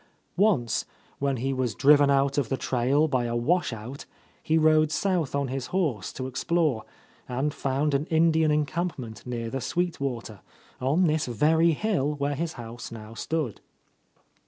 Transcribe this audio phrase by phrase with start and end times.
[0.37, 0.83] Once,
[1.19, 4.07] when he was driven out of the trail by a wash out,
[4.41, 6.85] he rode south on his horse to explore,
[7.29, 10.39] and found an Indian encampment near the Sweet Water,
[10.79, 13.61] on this very hill where his house now stood.